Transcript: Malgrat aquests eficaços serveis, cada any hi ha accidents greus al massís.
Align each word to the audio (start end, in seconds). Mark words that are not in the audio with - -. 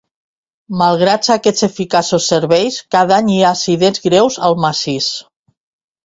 Malgrat 0.81 1.27
aquests 1.33 1.65
eficaços 1.67 2.29
serveis, 2.31 2.77
cada 2.95 3.13
any 3.17 3.29
hi 3.33 3.37
ha 3.43 3.51
accidents 3.57 4.01
greus 4.07 4.39
al 4.49 4.57
massís. 4.65 5.11